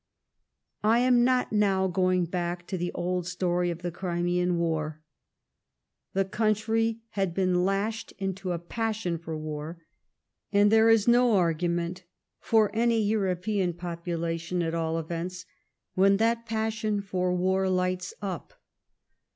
[0.83, 4.99] I am not now going back to the old story of the Crimean War.
[6.13, 9.83] The country had been lashed into a passion for war,
[10.51, 12.05] and there is no argument,
[12.39, 15.45] for any European population at all events,
[15.93, 18.55] when that passion for war lights up.